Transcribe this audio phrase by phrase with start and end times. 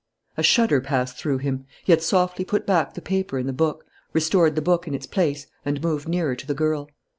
[0.35, 1.65] A shudder passed through him.
[1.85, 5.05] He had softly put back the paper in the book, restored the book in its
[5.05, 6.89] place, and moved nearer to the girl.